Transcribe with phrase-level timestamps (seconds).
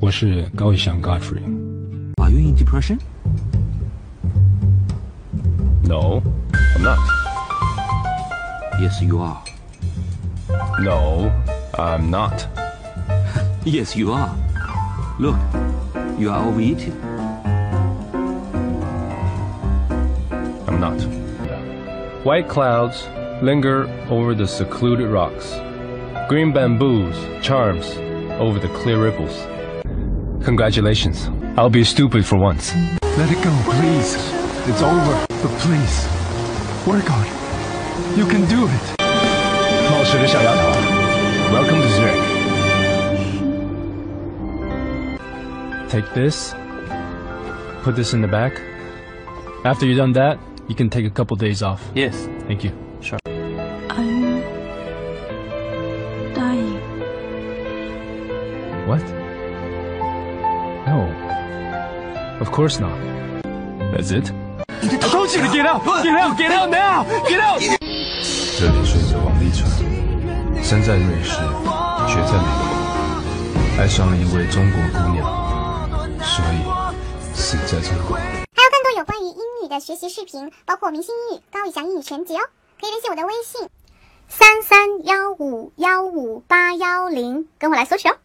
[0.00, 1.42] 我是高以翔 Godfrey。
[2.18, 2.98] Are you in depression?
[5.86, 6.22] No,
[6.52, 6.98] I'm not.
[8.80, 9.42] Yes, you are.
[10.80, 11.32] No,
[11.74, 12.46] I'm not.
[13.64, 14.34] Yes, you are.
[15.18, 15.36] Look,
[16.18, 16.94] you are overeating.
[20.66, 21.00] I'm not.
[22.24, 23.06] White clouds
[23.42, 25.54] linger over the secluded rocks.
[26.28, 27.96] Green bamboos charms
[28.40, 29.34] over the clear ripples.
[30.48, 31.30] Congratulations.
[31.56, 32.74] I'll be stupid for once.
[33.16, 34.16] Let it go, please.
[34.66, 35.26] It's over.
[35.28, 36.06] But please,
[36.86, 37.32] work on it.
[38.16, 38.94] You can do it.
[39.90, 40.72] 冒失的小丫头，
[41.52, 42.20] Welcome to Zurich.
[45.88, 46.54] Take this.
[47.84, 48.60] Put this in the back.
[49.64, 50.38] After you're done that,
[50.68, 51.80] you can take a couple days off.
[51.94, 52.28] Yes.
[52.48, 52.72] Thank you.
[53.00, 53.18] Sure.
[53.90, 54.42] I'm
[56.34, 56.80] dying.
[58.86, 59.02] What?
[60.85, 61.07] No.
[62.39, 62.97] Of course not.
[63.91, 64.31] That's it?
[64.81, 65.83] I told you to get out!
[66.03, 66.37] Get out!
[66.37, 67.05] Get out now!
[67.27, 67.59] Get out!
[67.59, 69.67] 这里睡着王立成，
[70.63, 71.35] 生在瑞士，
[72.07, 75.23] 学在美国，爱上了一位中国姑娘，
[76.21, 76.63] 所以
[77.33, 78.17] 死在中国。
[78.17, 82.41] 还有更多有关于英语的学习视频，包括明星英语、高以翔英语全集哦，
[82.79, 83.67] 可以联系我的微信
[84.27, 88.15] 三三幺五幺五八幺零，跟我来索取哦。